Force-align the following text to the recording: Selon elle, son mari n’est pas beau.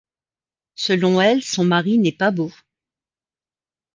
Selon 0.77 1.21
elle, 1.21 1.43
son 1.43 1.63
mari 1.63 1.99
n’est 1.99 2.11
pas 2.17 2.31
beau. 2.31 2.51